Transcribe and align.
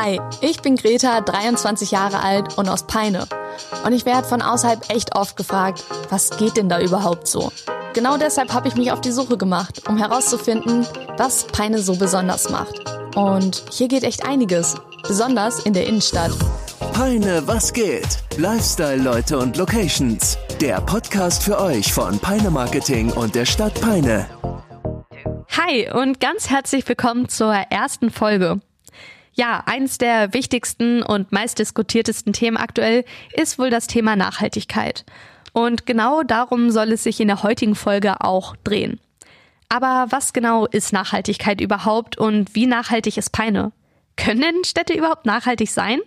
Hi, 0.00 0.20
ich 0.42 0.62
bin 0.62 0.76
Greta, 0.76 1.20
23 1.20 1.90
Jahre 1.90 2.22
alt 2.22 2.56
und 2.56 2.68
aus 2.68 2.84
Peine. 2.84 3.26
Und 3.84 3.92
ich 3.92 4.06
werde 4.06 4.28
von 4.28 4.42
außerhalb 4.42 4.90
echt 4.90 5.16
oft 5.16 5.36
gefragt, 5.36 5.82
was 6.08 6.30
geht 6.38 6.56
denn 6.56 6.68
da 6.68 6.80
überhaupt 6.80 7.26
so? 7.26 7.50
Genau 7.94 8.16
deshalb 8.16 8.52
habe 8.52 8.68
ich 8.68 8.76
mich 8.76 8.92
auf 8.92 9.00
die 9.00 9.10
Suche 9.10 9.36
gemacht, 9.36 9.88
um 9.88 9.98
herauszufinden, 9.98 10.86
was 11.16 11.48
Peine 11.48 11.80
so 11.80 11.96
besonders 11.96 12.48
macht. 12.48 12.78
Und 13.16 13.64
hier 13.72 13.88
geht 13.88 14.04
echt 14.04 14.24
einiges, 14.24 14.76
besonders 15.02 15.66
in 15.66 15.72
der 15.72 15.88
Innenstadt. 15.88 16.30
Peine, 16.92 17.42
was 17.46 17.72
geht? 17.72 18.20
Lifestyle-Leute 18.36 19.36
und 19.36 19.56
Locations. 19.56 20.38
Der 20.60 20.80
Podcast 20.80 21.42
für 21.42 21.60
euch 21.60 21.92
von 21.92 22.20
Peine 22.20 22.50
Marketing 22.50 23.10
und 23.10 23.34
der 23.34 23.46
Stadt 23.46 23.74
Peine. 23.80 24.26
Hi 25.56 25.90
und 25.90 26.20
ganz 26.20 26.48
herzlich 26.48 26.86
willkommen 26.86 27.28
zur 27.28 27.52
ersten 27.52 28.10
Folge. 28.10 28.60
Ja, 29.38 29.62
eins 29.66 29.98
der 29.98 30.34
wichtigsten 30.34 31.00
und 31.00 31.30
meistdiskutiertesten 31.30 32.32
Themen 32.32 32.56
aktuell 32.56 33.04
ist 33.32 33.56
wohl 33.56 33.70
das 33.70 33.86
Thema 33.86 34.16
Nachhaltigkeit. 34.16 35.04
Und 35.52 35.86
genau 35.86 36.24
darum 36.24 36.72
soll 36.72 36.90
es 36.90 37.04
sich 37.04 37.20
in 37.20 37.28
der 37.28 37.44
heutigen 37.44 37.76
Folge 37.76 38.20
auch 38.20 38.56
drehen. 38.64 38.98
Aber 39.68 40.06
was 40.10 40.32
genau 40.32 40.66
ist 40.66 40.92
Nachhaltigkeit 40.92 41.60
überhaupt 41.60 42.18
und 42.18 42.56
wie 42.56 42.66
nachhaltig 42.66 43.16
ist 43.16 43.30
Peine? 43.30 43.70
Können 44.16 44.64
Städte 44.64 44.94
überhaupt 44.94 45.24
nachhaltig 45.24 45.70
sein? 45.70 46.00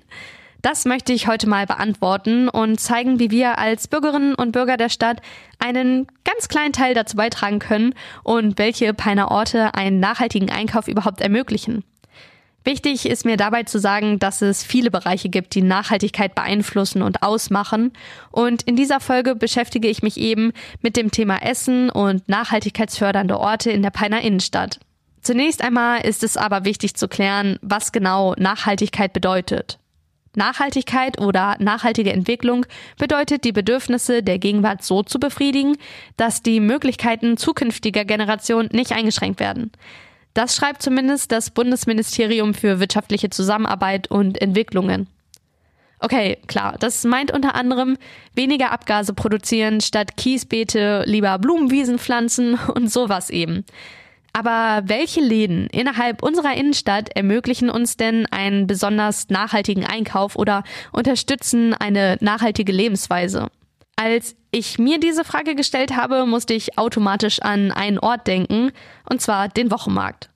Das 0.61 0.83
möchte 0.83 1.13
ich 1.13 1.27
heute 1.27 1.47
mal 1.47 1.65
beantworten 1.65 2.49
und 2.49 2.81
zeigen, 2.81 3.17
wie 3.21 3.31
wir 3.31 3.57
als 3.57 3.87
Bürgerinnen 3.87 4.35
und 4.35 4.51
Bürger 4.51 4.75
der 4.75 4.89
Stadt 4.89 5.21
einen 5.57 6.05
ganz 6.25 6.49
kleinen 6.49 6.73
Teil 6.73 6.95
dazu 6.95 7.15
beitragen 7.15 7.59
können 7.59 7.95
und 8.23 8.59
welche 8.59 8.93
Peiner 8.93 9.31
Orte 9.31 9.73
einen 9.73 10.01
nachhaltigen 10.01 10.49
Einkauf 10.49 10.89
überhaupt 10.89 11.21
ermöglichen. 11.21 11.85
Wichtig 12.63 13.07
ist 13.07 13.25
mir 13.25 13.37
dabei 13.37 13.63
zu 13.63 13.79
sagen, 13.79 14.19
dass 14.19 14.43
es 14.43 14.63
viele 14.63 14.91
Bereiche 14.91 15.29
gibt, 15.29 15.55
die 15.55 15.63
Nachhaltigkeit 15.63 16.35
beeinflussen 16.35 17.01
und 17.01 17.23
ausmachen. 17.23 17.91
Und 18.29 18.61
in 18.63 18.75
dieser 18.75 18.99
Folge 18.99 19.35
beschäftige 19.35 19.87
ich 19.87 20.03
mich 20.03 20.17
eben 20.17 20.53
mit 20.81 20.95
dem 20.95 21.09
Thema 21.09 21.41
Essen 21.41 21.89
und 21.89 22.29
nachhaltigkeitsfördernde 22.29 23.39
Orte 23.39 23.71
in 23.71 23.81
der 23.81 23.89
Peiner 23.89 24.21
Innenstadt. 24.21 24.79
Zunächst 25.21 25.63
einmal 25.63 26.05
ist 26.05 26.23
es 26.23 26.37
aber 26.37 26.63
wichtig 26.65 26.95
zu 26.95 27.07
klären, 27.07 27.57
was 27.61 27.91
genau 27.91 28.35
Nachhaltigkeit 28.37 29.13
bedeutet. 29.13 29.79
Nachhaltigkeit 30.35 31.19
oder 31.19 31.57
nachhaltige 31.59 32.13
Entwicklung 32.13 32.65
bedeutet, 32.97 33.43
die 33.43 33.51
Bedürfnisse 33.51 34.23
der 34.23 34.39
Gegenwart 34.39 34.83
so 34.83 35.03
zu 35.03 35.19
befriedigen, 35.19 35.77
dass 36.15 36.41
die 36.41 36.59
Möglichkeiten 36.59 37.37
zukünftiger 37.37 38.05
Generationen 38.05 38.69
nicht 38.71 38.93
eingeschränkt 38.93 39.39
werden. 39.39 39.71
Das 40.33 40.55
schreibt 40.55 40.81
zumindest 40.81 41.31
das 41.31 41.49
Bundesministerium 41.49 42.53
für 42.53 42.79
wirtschaftliche 42.79 43.29
Zusammenarbeit 43.29 44.09
und 44.09 44.41
Entwicklungen. 44.41 45.07
Okay, 45.99 46.39
klar, 46.47 46.77
das 46.79 47.03
meint 47.03 47.31
unter 47.31 47.53
anderem 47.53 47.95
weniger 48.33 48.71
Abgase 48.71 49.13
produzieren, 49.13 49.81
statt 49.81 50.17
Kiesbeete 50.17 51.03
lieber 51.05 51.37
Blumenwiesen 51.37 51.99
pflanzen 51.99 52.55
und 52.73 52.91
sowas 52.91 53.29
eben. 53.29 53.65
Aber 54.33 54.83
welche 54.85 55.19
Läden 55.19 55.67
innerhalb 55.67 56.23
unserer 56.23 56.55
Innenstadt 56.55 57.09
ermöglichen 57.15 57.69
uns 57.69 57.97
denn 57.97 58.25
einen 58.27 58.65
besonders 58.65 59.29
nachhaltigen 59.29 59.85
Einkauf 59.85 60.37
oder 60.37 60.63
unterstützen 60.91 61.73
eine 61.73 62.17
nachhaltige 62.21 62.71
Lebensweise? 62.71 63.49
Als 63.97 64.35
ich 64.51 64.77
mir 64.77 64.99
diese 64.99 65.23
Frage 65.23 65.55
gestellt 65.55 65.95
habe, 65.95 66.25
musste 66.25 66.53
ich 66.53 66.77
automatisch 66.77 67.41
an 67.41 67.71
einen 67.71 67.99
Ort 67.99 68.27
denken, 68.27 68.71
und 69.09 69.21
zwar 69.21 69.47
den 69.47 69.71
Wochenmarkt. 69.71 70.29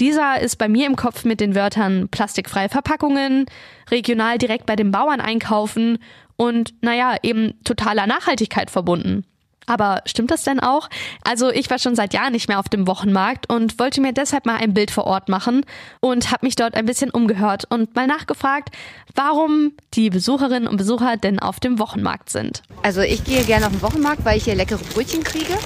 Dieser 0.00 0.40
ist 0.40 0.56
bei 0.56 0.68
mir 0.68 0.86
im 0.86 0.94
Kopf 0.94 1.24
mit 1.24 1.40
den 1.40 1.56
Wörtern 1.56 2.08
plastikfreie 2.08 2.68
Verpackungen, 2.68 3.46
regional 3.90 4.38
direkt 4.38 4.66
bei 4.66 4.76
den 4.76 4.92
Bauern 4.92 5.20
einkaufen 5.20 5.98
und, 6.36 6.72
naja, 6.82 7.16
eben 7.22 7.54
totaler 7.64 8.06
Nachhaltigkeit 8.06 8.70
verbunden. 8.70 9.24
Aber 9.68 10.02
stimmt 10.06 10.30
das 10.30 10.42
denn 10.42 10.58
auch? 10.58 10.88
Also 11.22 11.50
ich 11.50 11.70
war 11.70 11.78
schon 11.78 11.94
seit 11.94 12.14
Jahren 12.14 12.32
nicht 12.32 12.48
mehr 12.48 12.58
auf 12.58 12.68
dem 12.68 12.86
Wochenmarkt 12.86 13.48
und 13.52 13.78
wollte 13.78 14.00
mir 14.00 14.12
deshalb 14.12 14.46
mal 14.46 14.56
ein 14.56 14.74
Bild 14.74 14.90
vor 14.90 15.04
Ort 15.04 15.28
machen 15.28 15.64
und 16.00 16.32
habe 16.32 16.46
mich 16.46 16.56
dort 16.56 16.74
ein 16.74 16.86
bisschen 16.86 17.10
umgehört 17.10 17.64
und 17.68 17.94
mal 17.94 18.06
nachgefragt, 18.06 18.70
warum 19.14 19.72
die 19.94 20.10
Besucherinnen 20.10 20.68
und 20.68 20.76
Besucher 20.76 21.16
denn 21.16 21.38
auf 21.38 21.60
dem 21.60 21.78
Wochenmarkt 21.78 22.30
sind. 22.30 22.62
Also 22.82 23.02
ich 23.02 23.24
gehe 23.24 23.44
gerne 23.44 23.66
auf 23.66 23.72
den 23.72 23.82
Wochenmarkt, 23.82 24.24
weil 24.24 24.38
ich 24.38 24.44
hier 24.44 24.54
leckere 24.54 24.78
Brötchen 24.78 25.22
kriege 25.22 25.56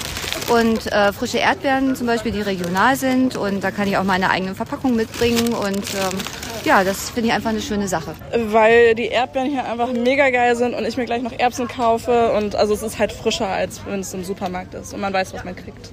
und 0.49 0.91
äh, 0.91 1.13
frische 1.13 1.37
Erdbeeren 1.37 1.95
zum 1.95 2.07
Beispiel, 2.07 2.31
die 2.31 2.41
regional 2.41 2.95
sind 2.95 3.35
und 3.35 3.63
da 3.63 3.71
kann 3.71 3.87
ich 3.87 3.97
auch 3.97 4.03
meine 4.03 4.29
eigene 4.29 4.55
Verpackung 4.55 4.95
mitbringen 4.95 5.53
und 5.53 5.93
ähm, 5.93 6.17
ja, 6.65 6.83
das 6.83 7.09
finde 7.09 7.29
ich 7.29 7.33
einfach 7.33 7.49
eine 7.49 7.61
schöne 7.61 7.87
Sache. 7.87 8.15
Weil 8.51 8.95
die 8.95 9.07
Erdbeeren 9.07 9.49
hier 9.49 9.65
einfach 9.65 9.91
mega 9.91 10.29
geil 10.29 10.55
sind 10.55 10.73
und 10.73 10.85
ich 10.85 10.97
mir 10.97 11.05
gleich 11.05 11.21
noch 11.21 11.31
Erbsen 11.31 11.67
kaufe 11.67 12.31
und 12.33 12.55
also 12.55 12.73
es 12.73 12.83
ist 12.83 12.99
halt 12.99 13.11
frischer, 13.11 13.47
als 13.47 13.81
wenn 13.85 13.99
es 13.99 14.13
im 14.13 14.23
Supermarkt 14.23 14.73
ist 14.73 14.93
und 14.93 15.01
man 15.01 15.13
weiß, 15.13 15.33
was 15.33 15.43
man 15.43 15.55
kriegt. 15.55 15.91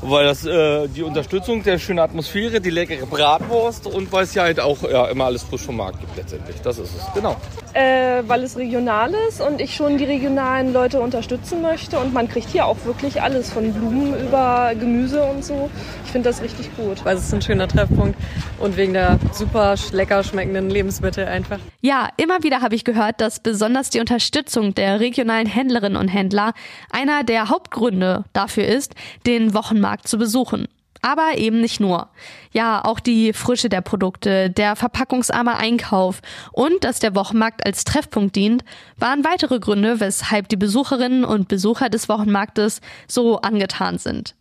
Weil 0.00 0.26
das 0.26 0.44
äh, 0.44 0.86
die 0.88 1.02
Unterstützung 1.02 1.62
der 1.62 1.78
schönen 1.78 2.00
Atmosphäre, 2.00 2.60
die 2.60 2.70
leckere 2.70 3.06
Bratwurst 3.06 3.86
und 3.86 4.12
weil 4.12 4.24
es 4.24 4.34
ja 4.34 4.42
halt 4.42 4.60
auch 4.60 4.82
ja, 4.82 5.06
immer 5.06 5.24
alles 5.26 5.42
frisch 5.42 5.62
vom 5.62 5.76
Markt 5.76 6.00
gibt 6.00 6.16
letztendlich. 6.16 6.56
Das 6.62 6.78
ist 6.78 6.90
es, 6.94 7.14
genau. 7.14 7.36
Äh, 7.74 8.22
weil 8.26 8.42
es 8.42 8.56
regional 8.56 9.12
ist 9.28 9.40
und 9.40 9.60
ich 9.60 9.74
schon 9.74 9.98
die 9.98 10.04
regionalen 10.04 10.72
Leute 10.72 11.00
unterstützen 11.00 11.60
möchte 11.60 11.98
und 11.98 12.12
man 12.12 12.28
kriegt 12.28 12.48
hier 12.48 12.66
auch 12.66 12.84
wirklich 12.84 13.20
alles 13.20 13.52
von 13.52 13.72
Blumen 13.72 14.18
über 14.20 14.72
Gemüse 14.78 15.22
und 15.24 15.44
so. 15.44 15.70
Ich 16.04 16.12
finde 16.12 16.28
das 16.28 16.40
richtig 16.40 16.70
gut. 16.76 17.04
Weil 17.04 17.16
es 17.16 17.24
ist 17.24 17.34
ein 17.34 17.42
schöner 17.42 17.66
Treffpunkt 17.66 18.16
und 18.60 18.76
wegen 18.76 18.92
der 18.92 19.18
super 19.32 19.74
lecker 19.92 20.22
schmeckenden 20.22 20.70
Lebensmittel 20.70 21.26
einfach. 21.26 21.58
Ja, 21.80 22.08
immer 22.16 22.42
wieder 22.42 22.60
habe 22.60 22.74
ich 22.76 22.84
gehört, 22.84 23.20
dass 23.20 23.40
besonders 23.40 23.90
die 23.90 24.00
Unterstützung 24.00 24.74
der 24.74 25.00
regionalen 25.00 25.46
Händlerinnen 25.46 25.96
und 25.96 26.08
Händler 26.08 26.54
einer 26.90 27.24
der 27.24 27.48
Hauptgründe 27.48 28.24
dafür 28.32 28.66
ist, 28.66 28.94
den 29.26 29.52
Wochenmarkt 29.52 29.84
Markt 29.84 30.08
zu 30.08 30.16
besuchen. 30.16 30.66
Aber 31.04 31.36
eben 31.36 31.60
nicht 31.60 31.80
nur. 31.80 32.08
Ja, 32.50 32.82
auch 32.82 32.98
die 32.98 33.34
Frische 33.34 33.68
der 33.68 33.82
Produkte, 33.82 34.48
der 34.48 34.74
verpackungsarme 34.74 35.54
Einkauf 35.54 36.22
und 36.50 36.82
dass 36.82 36.98
der 36.98 37.14
Wochenmarkt 37.14 37.66
als 37.66 37.84
Treffpunkt 37.84 38.34
dient, 38.34 38.64
waren 38.96 39.22
weitere 39.22 39.58
Gründe, 39.58 40.00
weshalb 40.00 40.48
die 40.48 40.56
Besucherinnen 40.56 41.26
und 41.26 41.46
Besucher 41.46 41.90
des 41.90 42.08
Wochenmarktes 42.08 42.80
so 43.06 43.38
angetan 43.42 43.98
sind. 43.98 44.34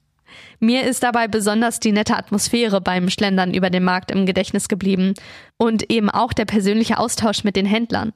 Mir 0.62 0.86
ist 0.86 1.04
dabei 1.04 1.28
besonders 1.28 1.82
die 1.82 1.92
nette 1.92 2.16
Atmosphäre 2.16 2.80
beim 2.80 3.10
Schlendern 3.10 3.54
über 3.54 3.70
den 3.70 3.84
Markt 3.84 4.10
im 4.10 4.26
Gedächtnis 4.26 4.70
geblieben 4.70 5.16
und 5.58 5.92
eben 5.92 6.10
auch 6.10 6.32
der 6.32 6.46
persönliche 6.46 6.98
Austausch 6.98 7.44
mit 7.44 7.58
den 7.58 7.66
Händlern. 7.66 8.14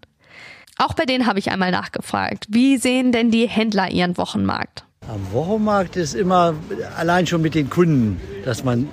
Auch 0.78 0.94
bei 0.94 1.04
denen 1.04 1.28
habe 1.28 1.40
ich 1.40 1.52
einmal 1.52 1.72
nachgefragt. 1.72 2.46
Wie 2.48 2.78
sehen 2.78 3.12
denn 3.12 3.30
die 3.30 3.50
Händler 3.50 3.92
ihren 3.92 4.18
Wochenmarkt? 4.18 4.86
Am 5.10 5.32
Wochenmarkt 5.34 5.98
ist 5.98 6.16
immer 6.16 6.54
allein 6.98 7.28
schon 7.28 7.42
mit 7.42 7.56
den 7.56 7.70
Kunden, 7.70 8.20
dass 8.48 8.64
man 8.64 8.88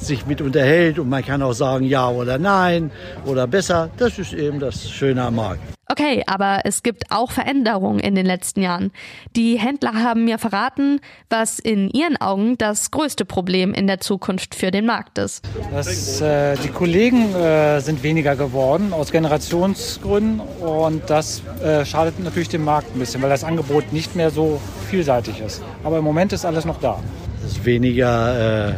sich 0.00 0.26
mit 0.26 0.40
unterhält 0.40 0.98
und 0.98 1.08
man 1.08 1.24
kann 1.24 1.40
auch 1.42 1.52
sagen 1.52 1.84
ja 1.84 2.08
oder 2.08 2.38
nein 2.38 2.90
oder 3.24 3.46
besser. 3.46 3.90
Das 3.96 4.18
ist 4.18 4.32
eben 4.32 4.58
das 4.58 4.90
Schöne 4.90 5.22
am 5.22 5.36
Markt. 5.36 5.60
Okay, 5.88 6.24
aber 6.26 6.62
es 6.64 6.82
gibt 6.82 7.04
auch 7.10 7.30
Veränderungen 7.30 8.00
in 8.00 8.14
den 8.14 8.26
letzten 8.26 8.62
Jahren. 8.62 8.90
Die 9.36 9.58
Händler 9.60 9.94
haben 9.94 10.24
mir 10.24 10.38
verraten, 10.38 11.00
was 11.30 11.58
in 11.58 11.88
ihren 11.90 12.16
Augen 12.16 12.58
das 12.58 12.90
größte 12.90 13.24
Problem 13.24 13.72
in 13.72 13.86
der 13.86 14.00
Zukunft 14.00 14.56
für 14.56 14.70
den 14.70 14.86
Markt 14.86 15.18
ist. 15.18 15.44
Das, 15.70 16.20
äh, 16.20 16.56
die 16.56 16.68
Kollegen 16.68 17.32
äh, 17.34 17.80
sind 17.80 18.02
weniger 18.02 18.34
geworden 18.34 18.92
aus 18.92 19.12
Generationsgründen 19.12 20.40
und 20.40 21.02
das 21.08 21.42
äh, 21.62 21.84
schadet 21.84 22.18
natürlich 22.18 22.48
dem 22.48 22.64
Markt 22.64 22.96
ein 22.96 22.98
bisschen, 22.98 23.22
weil 23.22 23.30
das 23.30 23.44
Angebot 23.44 23.92
nicht 23.92 24.16
mehr 24.16 24.30
so 24.30 24.60
vielseitig 24.90 25.40
ist. 25.40 25.62
Aber 25.84 25.98
im 25.98 26.04
Moment 26.04 26.32
ist 26.32 26.44
alles 26.44 26.64
noch 26.64 26.80
da. 26.80 26.98
Es 27.46 27.64
weniger 27.64 28.70
äh, 28.70 28.74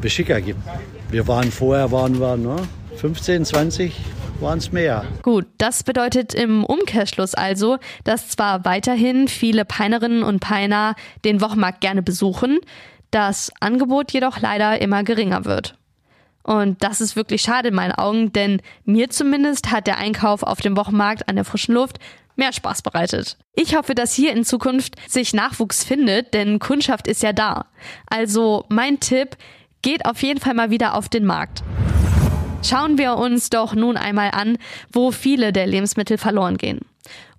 Beschicker 0.00 0.40
gibt. 0.40 0.60
Wir 1.10 1.26
waren 1.28 1.50
vorher, 1.50 1.92
waren 1.92 2.18
wir 2.18 2.36
ne, 2.36 2.56
15, 2.96 3.44
20 3.44 3.92
waren 4.40 4.58
es 4.58 4.72
mehr. 4.72 5.04
Gut, 5.22 5.46
das 5.58 5.82
bedeutet 5.82 6.34
im 6.34 6.64
Umkehrschluss 6.64 7.34
also, 7.34 7.78
dass 8.04 8.28
zwar 8.28 8.64
weiterhin 8.64 9.28
viele 9.28 9.64
Peinerinnen 9.64 10.22
und 10.22 10.40
Peiner 10.40 10.94
den 11.24 11.40
Wochenmarkt 11.40 11.80
gerne 11.80 12.02
besuchen, 12.02 12.58
das 13.10 13.50
Angebot 13.60 14.12
jedoch 14.12 14.40
leider 14.40 14.80
immer 14.80 15.04
geringer 15.04 15.44
wird. 15.44 15.78
Und 16.42 16.82
das 16.84 17.00
ist 17.00 17.16
wirklich 17.16 17.42
schade 17.42 17.68
in 17.68 17.74
meinen 17.74 17.92
Augen, 17.92 18.32
denn 18.32 18.60
mir 18.84 19.10
zumindest 19.10 19.72
hat 19.72 19.86
der 19.86 19.98
Einkauf 19.98 20.42
auf 20.42 20.60
dem 20.60 20.76
Wochenmarkt 20.76 21.28
an 21.28 21.34
der 21.34 21.44
frischen 21.44 21.74
Luft 21.74 21.98
mehr 22.36 22.52
Spaß 22.52 22.82
bereitet. 22.82 23.36
Ich 23.54 23.74
hoffe, 23.74 23.94
dass 23.94 24.14
hier 24.14 24.32
in 24.32 24.44
Zukunft 24.44 24.94
sich 25.08 25.34
Nachwuchs 25.34 25.84
findet, 25.84 26.34
denn 26.34 26.58
Kundschaft 26.58 27.08
ist 27.08 27.22
ja 27.22 27.32
da. 27.32 27.66
Also 28.06 28.64
mein 28.68 29.00
Tipp, 29.00 29.36
geht 29.86 30.04
auf 30.04 30.20
jeden 30.20 30.40
Fall 30.40 30.54
mal 30.54 30.70
wieder 30.70 30.94
auf 30.94 31.08
den 31.08 31.24
Markt. 31.24 31.62
Schauen 32.64 32.98
wir 32.98 33.16
uns 33.16 33.50
doch 33.50 33.74
nun 33.74 33.96
einmal 33.96 34.32
an, 34.32 34.58
wo 34.92 35.12
viele 35.12 35.52
der 35.52 35.68
Lebensmittel 35.68 36.18
verloren 36.18 36.56
gehen. 36.56 36.80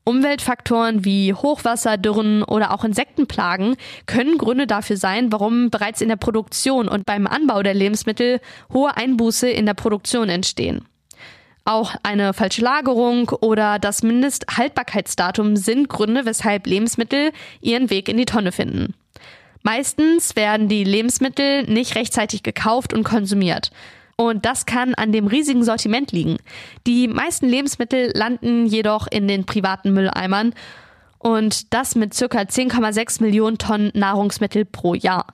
Umweltfaktoren 0.05 1.03
wie 1.03 1.33
Hochwasser, 1.33 1.97
Dürren 1.97 2.44
oder 2.44 2.73
auch 2.73 2.85
Insektenplagen 2.85 3.75
können 4.05 4.38
Gründe 4.38 4.65
dafür 4.65 4.95
sein, 4.95 5.33
warum 5.33 5.69
bereits 5.69 5.99
in 5.99 6.07
der 6.07 6.15
Produktion 6.15 6.88
und 6.88 7.05
beim 7.05 7.27
Anbau 7.27 7.61
der 7.61 7.73
Lebensmittel 7.73 8.39
hohe 8.71 8.95
Einbuße 8.95 9.49
in 9.49 9.65
der 9.65 9.73
Produktion 9.73 10.29
entstehen. 10.29 10.85
Auch 11.67 11.95
eine 12.01 12.33
falsche 12.33 12.61
Lagerung 12.61 13.29
oder 13.41 13.77
das 13.77 14.01
Mindesthaltbarkeitsdatum 14.01 15.57
sind 15.57 15.89
Gründe, 15.89 16.25
weshalb 16.25 16.65
Lebensmittel 16.65 17.33
ihren 17.59 17.89
Weg 17.89 18.07
in 18.07 18.15
die 18.15 18.23
Tonne 18.23 18.53
finden. 18.53 18.93
Meistens 19.63 20.37
werden 20.37 20.69
die 20.69 20.85
Lebensmittel 20.85 21.63
nicht 21.63 21.95
rechtzeitig 21.95 22.41
gekauft 22.41 22.93
und 22.93 23.03
konsumiert. 23.03 23.71
Und 24.15 24.45
das 24.45 24.65
kann 24.65 24.93
an 24.93 25.11
dem 25.11 25.27
riesigen 25.27 25.61
Sortiment 25.65 26.13
liegen. 26.13 26.37
Die 26.87 27.09
meisten 27.09 27.49
Lebensmittel 27.49 28.13
landen 28.15 28.65
jedoch 28.65 29.05
in 29.11 29.27
den 29.27 29.45
privaten 29.45 29.93
Mülleimern 29.93 30.53
und 31.19 31.73
das 31.73 31.95
mit 31.95 32.13
circa 32.13 32.43
10,6 32.43 33.21
Millionen 33.21 33.57
Tonnen 33.57 33.91
Nahrungsmittel 33.93 34.63
pro 34.63 34.93
Jahr. 34.93 35.25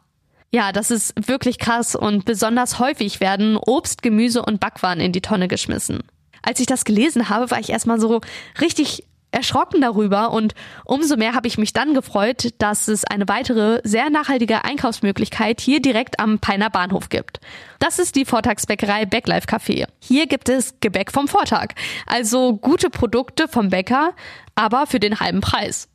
Ja, 0.52 0.72
das 0.72 0.90
ist 0.90 1.14
wirklich 1.28 1.60
krass 1.60 1.96
und 1.96 2.26
besonders 2.26 2.80
häufig 2.80 3.20
werden 3.20 3.56
Obst, 3.56 4.02
Gemüse 4.02 4.44
und 4.44 4.60
Backwaren 4.60 5.00
in 5.00 5.12
die 5.12 5.22
Tonne 5.22 5.48
geschmissen 5.48 6.00
als 6.44 6.60
ich 6.60 6.68
das 6.68 6.86
gelesen 6.86 7.30
habe, 7.30 7.50
war 7.50 7.60
ich 7.60 7.70
erstmal 7.70 8.00
so 8.00 8.22
richtig 8.62 9.04
erschrocken 9.34 9.82
darüber 9.82 10.32
und 10.32 10.54
umso 10.86 11.18
mehr 11.18 11.34
habe 11.34 11.48
ich 11.48 11.58
mich 11.58 11.74
dann 11.74 11.94
gefreut, 11.94 12.54
dass 12.60 12.88
es 12.88 13.04
eine 13.04 13.28
weitere 13.28 13.82
sehr 13.84 14.10
nachhaltige 14.10 14.64
Einkaufsmöglichkeit 14.64 15.60
hier 15.60 15.82
direkt 15.82 16.20
am 16.20 16.40
Peiner 16.40 16.70
Bahnhof 16.70 17.10
gibt. 17.10 17.40
Das 17.80 18.00
ist 18.00 18.16
die 18.16 18.26
Vortagsbäckerei 18.26 19.06
Backlife 19.06 19.48
Café. 19.48 19.88
Hier 20.00 20.28
gibt 20.28 20.50
es 20.50 20.76
Gebäck 20.80 21.12
vom 21.12 21.28
Vortag, 21.28 21.70
also 22.06 22.58
gute 22.58 22.90
Produkte 22.90 23.48
vom 23.48 23.70
Bäcker, 23.70 24.14
aber 24.56 24.86
für 24.86 25.00
den 25.00 25.20
halben 25.20 25.42
Preis. 25.42 25.90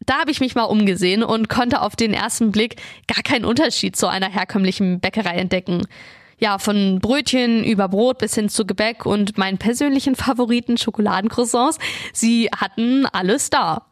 Da 0.00 0.20
habe 0.20 0.30
ich 0.30 0.40
mich 0.40 0.54
mal 0.54 0.64
umgesehen 0.64 1.24
und 1.24 1.48
konnte 1.48 1.80
auf 1.80 1.96
den 1.96 2.12
ersten 2.12 2.52
Blick 2.52 2.76
gar 3.08 3.22
keinen 3.22 3.46
Unterschied 3.46 3.96
zu 3.96 4.06
einer 4.06 4.28
herkömmlichen 4.28 5.00
Bäckerei 5.00 5.36
entdecken 5.36 5.86
ja, 6.38 6.58
von 6.58 7.00
Brötchen 7.00 7.64
über 7.64 7.88
Brot 7.88 8.18
bis 8.18 8.34
hin 8.34 8.48
zu 8.48 8.66
Gebäck 8.66 9.06
und 9.06 9.38
meinen 9.38 9.58
persönlichen 9.58 10.14
Favoriten 10.16 10.76
Schokoladencroissants. 10.76 11.78
Sie 12.12 12.48
hatten 12.56 13.06
alles 13.06 13.50
da. 13.50 13.86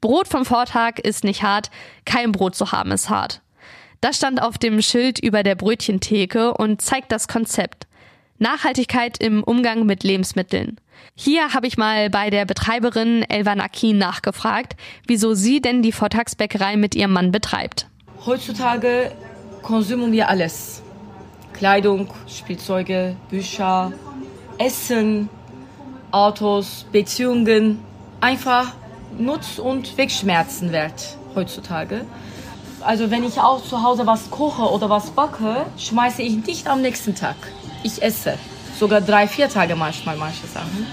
Brot 0.00 0.28
vom 0.28 0.44
Vortag 0.44 0.98
ist 0.98 1.24
nicht 1.24 1.42
hart, 1.42 1.70
kein 2.04 2.32
Brot 2.32 2.54
zu 2.54 2.72
haben 2.72 2.92
ist 2.92 3.10
hart. 3.10 3.40
Das 4.00 4.16
stand 4.16 4.40
auf 4.40 4.58
dem 4.58 4.80
Schild 4.80 5.18
über 5.18 5.42
der 5.42 5.56
Brötchentheke 5.56 6.54
und 6.54 6.80
zeigt 6.80 7.10
das 7.10 7.26
Konzept. 7.26 7.86
Nachhaltigkeit 8.38 9.18
im 9.18 9.42
Umgang 9.42 9.86
mit 9.86 10.04
Lebensmitteln. 10.04 10.80
Hier 11.16 11.52
habe 11.52 11.66
ich 11.66 11.76
mal 11.76 12.08
bei 12.10 12.30
der 12.30 12.44
Betreiberin 12.44 13.24
Elva 13.28 13.56
Nakin 13.56 13.98
nachgefragt, 13.98 14.76
wieso 15.08 15.34
sie 15.34 15.60
denn 15.60 15.82
die 15.82 15.90
Vortagsbäckerei 15.90 16.76
mit 16.76 16.94
ihrem 16.94 17.12
Mann 17.12 17.32
betreibt. 17.32 17.88
Heutzutage 18.24 19.10
konsumieren 19.62 20.12
wir 20.12 20.28
alles. 20.28 20.82
Kleidung, 21.58 22.06
Spielzeuge, 22.28 23.16
Bücher, 23.30 23.92
Essen, 24.58 25.28
Autos, 26.12 26.86
Beziehungen. 26.92 27.80
Einfach 28.20 28.74
Nutz- 29.18 29.58
und 29.58 29.98
Wegschmerzen 29.98 30.70
wert 30.70 31.16
heutzutage. 31.34 32.04
Also 32.80 33.10
wenn 33.10 33.24
ich 33.24 33.40
auch 33.40 33.60
zu 33.60 33.82
Hause 33.82 34.06
was 34.06 34.30
koche 34.30 34.62
oder 34.62 34.88
was 34.88 35.10
backe, 35.10 35.66
schmeiße 35.76 36.22
ich 36.22 36.46
nicht 36.46 36.68
am 36.68 36.80
nächsten 36.80 37.16
Tag. 37.16 37.34
Ich 37.82 38.00
esse. 38.02 38.38
Sogar 38.78 39.00
drei, 39.00 39.26
vier 39.26 39.48
Tage 39.48 39.74
manchmal 39.74 40.16
manche 40.16 40.46
Sachen. 40.46 40.86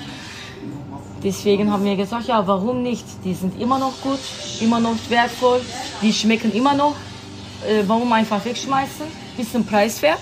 Deswegen 1.24 1.72
haben 1.72 1.86
wir 1.86 1.96
gesagt, 1.96 2.28
ja, 2.28 2.48
warum 2.48 2.82
nicht? 2.82 3.06
Die 3.24 3.36
sind 3.36 3.62
immer 3.62 3.78
noch 3.78 4.02
gut, 4.02 4.20
immer 4.62 4.80
noch 4.80 4.96
wertvoll, 5.10 5.62
die 6.02 6.12
schmecken 6.12 6.52
immer 6.54 6.74
noch. 6.74 6.96
Äh, 7.68 7.84
warum 7.86 8.12
einfach 8.14 8.44
wegschmeißen? 8.44 9.06
Bisschen 9.38 9.64
preiswert 9.64 10.20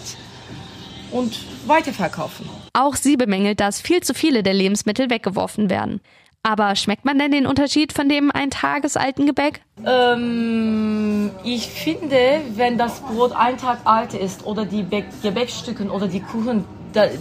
und 1.13 1.39
weiterverkaufen. 1.67 2.49
Auch 2.73 2.95
sie 2.95 3.15
bemängelt, 3.15 3.59
dass 3.59 3.79
viel 3.79 4.01
zu 4.01 4.13
viele 4.13 4.43
der 4.43 4.53
Lebensmittel 4.53 5.09
weggeworfen 5.09 5.69
werden. 5.69 6.01
Aber 6.45 6.75
schmeckt 6.75 7.05
man 7.05 7.17
denn 7.17 7.31
den 7.31 7.47
Unterschied 7.47 7.93
von 7.93 8.09
dem 8.09 8.29
ein 8.29 8.49
tagesalten 8.49 9.25
Gebäck? 9.25 9.61
Ähm, 9.85 11.31
ich 11.45 11.67
finde, 11.67 12.41
wenn 12.55 12.77
das 12.77 12.99
Brot 12.99 13.31
ein 13.31 13.57
Tag 13.57 13.79
alt 13.85 14.13
ist 14.13 14.45
oder 14.45 14.65
die 14.65 14.83
Be 14.83 15.05
Gebäckstücken 15.21 15.89
oder 15.89 16.07
die 16.07 16.19
Kuchen, 16.19 16.65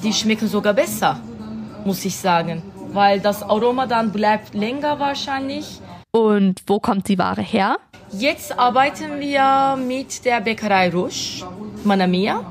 die 0.02 0.12
schmecken 0.12 0.48
sogar 0.48 0.74
besser, 0.74 1.20
muss 1.84 2.04
ich 2.04 2.16
sagen. 2.16 2.62
Weil 2.92 3.20
das 3.20 3.44
Aroma 3.44 3.86
dann 3.86 4.10
bleibt 4.10 4.54
länger 4.54 4.98
wahrscheinlich. 4.98 5.80
Und 6.10 6.60
wo 6.66 6.80
kommt 6.80 7.06
die 7.08 7.18
Ware 7.18 7.42
her? 7.42 7.76
Jetzt 8.10 8.58
arbeiten 8.58 9.20
wir 9.20 9.76
mit 9.76 10.24
der 10.24 10.40
Bäckerei 10.40 10.90
Rouge, 10.90 11.44
Manamia. 11.84 12.44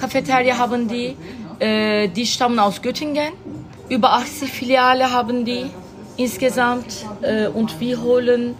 Cafeteria 0.00 0.56
haben 0.58 0.88
die. 0.88 1.16
Äh, 1.58 2.08
die 2.08 2.26
stammen 2.26 2.58
aus 2.58 2.80
Göttingen. 2.80 3.32
Über 3.88 4.12
80 4.14 4.50
Filiale 4.50 5.10
haben 5.10 5.44
die 5.44 5.66
insgesamt. 6.16 7.06
Äh, 7.22 7.48
und 7.48 7.78
wir 7.80 8.00
holen 8.00 8.56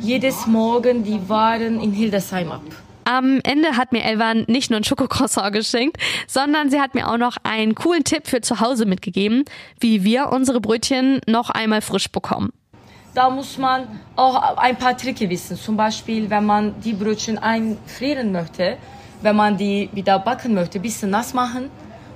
jedes 0.00 0.46
Morgen 0.46 1.02
die 1.02 1.28
Waren 1.28 1.80
in 1.80 1.92
Hildesheim 1.92 2.52
ab. 2.52 2.62
Am 3.04 3.40
Ende 3.42 3.76
hat 3.78 3.92
mir 3.92 4.04
Elvan 4.04 4.44
nicht 4.48 4.70
nur 4.70 4.78
ein 4.78 4.84
Schokocroissant 4.84 5.54
geschenkt, 5.54 5.96
sondern 6.26 6.68
sie 6.70 6.78
hat 6.78 6.94
mir 6.94 7.08
auch 7.08 7.16
noch 7.16 7.38
einen 7.42 7.74
coolen 7.74 8.04
Tipp 8.04 8.26
für 8.26 8.42
zu 8.42 8.60
Hause 8.60 8.84
mitgegeben, 8.84 9.44
wie 9.80 10.04
wir 10.04 10.28
unsere 10.30 10.60
Brötchen 10.60 11.20
noch 11.26 11.48
einmal 11.48 11.80
frisch 11.80 12.10
bekommen. 12.10 12.52
Da 13.14 13.30
muss 13.30 13.56
man 13.56 13.88
auch 14.14 14.58
ein 14.58 14.76
paar 14.76 14.96
Tricke 14.96 15.28
wissen. 15.30 15.56
Zum 15.56 15.76
Beispiel, 15.76 16.28
wenn 16.28 16.44
man 16.44 16.78
die 16.82 16.92
Brötchen 16.92 17.38
einfrieren 17.38 18.30
möchte, 18.30 18.76
wenn 19.22 19.36
man 19.36 19.56
die 19.56 19.88
wieder 19.92 20.18
backen 20.18 20.54
möchte, 20.54 20.78
ein 20.78 20.82
bisschen 20.82 21.10
nass 21.10 21.34
machen 21.34 21.70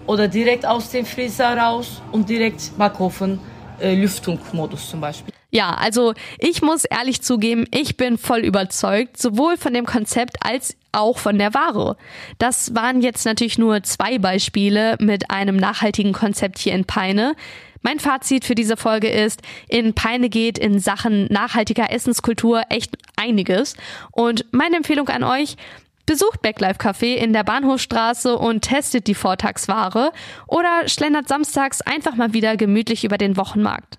oder 0.07 0.29
direkt 0.29 0.67
aus 0.67 0.91
dem 0.91 1.05
Freezer 1.05 1.57
raus 1.57 2.03
und 2.13 2.29
direkt 2.29 2.77
Backofen, 2.77 3.41
äh, 3.81 3.95
Lüftungsmodus 3.95 4.91
zum 4.91 5.01
Beispiel. 5.01 5.33
Ja, 5.51 5.75
also 5.75 6.15
ich 6.39 6.63
muss 6.63 6.87
ehrlich 6.87 7.21
zugeben, 7.21 7.67
ich 7.71 7.99
bin 7.99 8.17
voll 8.17 8.41
überzeugt, 8.41 9.19
sowohl 9.21 9.59
von 9.59 9.75
dem 9.75 9.85
Konzept 9.85 10.37
als 10.41 10.77
auch 10.93 11.19
von 11.19 11.39
der 11.39 11.53
Ware. 11.53 11.99
Das 12.39 12.75
waren 12.75 13.03
jetzt 13.03 13.27
natürlich 13.27 13.59
nur 13.59 13.83
zwei 13.83 14.19
Beispiele 14.19 14.97
mit 14.99 15.31
einem 15.31 15.57
nachhaltigen 15.57 16.15
Konzept 16.15 16.59
hier 16.59 16.73
in 16.73 16.87
Peine. 16.87 17.35
Mein 17.83 17.99
Fazit 17.99 18.45
für 18.45 18.55
diese 18.55 18.77
Folge 18.77 19.09
ist, 19.09 19.43
in 19.69 19.93
Peine 19.93 20.31
geht 20.31 20.57
in 20.57 20.79
Sachen 20.79 21.27
nachhaltiger 21.27 21.93
Essenskultur 21.93 22.63
echt 22.71 22.97
einiges. 23.17 23.77
Und 24.13 24.47
meine 24.53 24.77
Empfehlung 24.77 25.09
an 25.09 25.25
euch, 25.25 25.57
Besucht 26.07 26.43
Backlife 26.43 26.81
Café 26.81 27.15
in 27.15 27.33
der 27.33 27.45
Bahnhofstraße 27.45 28.37
und 28.37 28.63
testet 28.63 29.07
die 29.07 29.15
Vortagsware 29.15 30.13
oder 30.47 30.89
schlendert 30.89 31.29
samstags 31.29 31.81
einfach 31.81 32.17
mal 32.17 32.33
wieder 32.33 32.57
gemütlich 32.57 33.05
über 33.05 33.19
den 33.19 33.37
Wochenmarkt. 33.37 33.99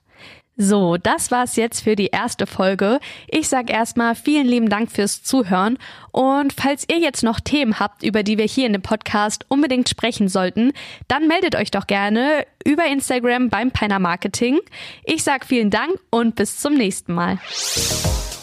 So, 0.56 0.98
das 0.98 1.32
war's 1.32 1.56
jetzt 1.56 1.82
für 1.84 1.96
die 1.96 2.08
erste 2.08 2.46
Folge. 2.46 3.00
Ich 3.28 3.50
sag 3.50 3.72
erstmal 3.72 4.14
vielen 4.14 4.46
lieben 4.46 4.70
Dank 4.70 4.92
fürs 4.92 5.24
Zuhören 5.24 5.80
und 6.12 6.54
falls 6.54 6.86
ihr 6.88 7.00
jetzt 7.00 7.24
noch 7.24 7.40
Themen 7.40 7.80
habt, 7.80 8.04
über 8.04 8.22
die 8.22 8.38
wir 8.38 8.46
hier 8.46 8.68
in 8.68 8.74
dem 8.74 8.84
Podcast 8.84 9.46
unbedingt 9.48 9.90
sprechen 9.90 10.28
sollten, 10.28 10.72
dann 11.08 11.28
meldet 11.28 11.56
euch 11.56 11.72
doch 11.72 11.88
gerne 11.88 12.46
über 12.64 12.86
Instagram 12.86 13.50
beim 13.50 13.72
Peiner 13.72 13.98
Marketing. 13.98 14.60
Ich 15.06 15.24
sag 15.24 15.46
vielen 15.46 15.72
Dank 15.72 15.94
und 16.12 16.36
bis 16.36 16.60
zum 16.60 16.76
nächsten 16.76 17.14
Mal. 17.14 17.40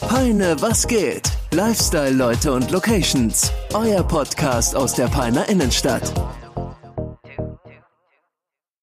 Peine, 0.00 0.60
was 0.60 0.88
geht? 0.88 1.39
Lifestyle-Leute 1.52 2.52
und 2.52 2.70
Locations. 2.70 3.50
Euer 3.74 4.04
Podcast 4.04 4.76
aus 4.76 4.94
der 4.94 5.08
Peiner 5.08 5.48
Innenstadt. 5.48 6.12